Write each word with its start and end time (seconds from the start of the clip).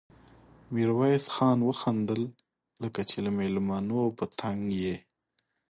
ميرويس 0.73 1.25
خان 1.35 1.57
وخندل: 1.69 2.21
لکه 2.83 3.01
چې 3.09 3.17
له 3.25 3.31
مېلمنو 3.37 4.01
په 4.17 4.25
تنګ 4.39 4.61
يې؟ 4.83 4.95